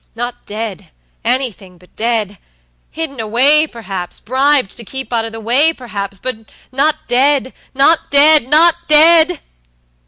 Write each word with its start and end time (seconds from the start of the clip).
Not 0.15 0.47
deadanything 0.47 1.77
but 1.77 1.95
dead! 1.95 2.39
Hidden 2.89 3.19
away, 3.19 3.67
perhapsbribed 3.67 4.75
to 4.77 4.83
keep 4.83 5.13
out 5.13 5.25
of 5.25 5.31
the 5.31 5.39
way, 5.39 5.73
perhaps; 5.73 6.17
but 6.17 6.37
not 6.71 7.07
deadnot 7.07 8.09
deadnot 8.09 8.73
dead!" 8.87 9.41